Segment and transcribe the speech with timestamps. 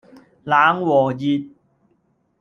[0.43, 1.47] 冷和熱